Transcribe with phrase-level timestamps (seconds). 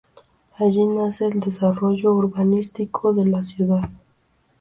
[0.57, 3.87] Allí nace el desarrollo urbanístico de la ciudad.